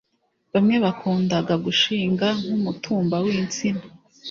bamwe 0.53 0.75
bakundaga 0.85 1.53
gushinga 1.65 2.27
nk’ 2.43 2.49
umutumba 2.57 3.15
w’ 3.23 3.25
insina 3.37 3.83